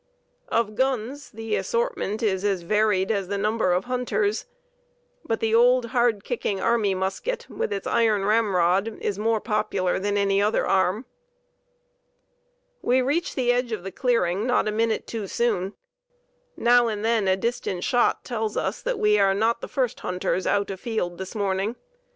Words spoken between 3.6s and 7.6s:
of hunters, but the old, hard kicking army musket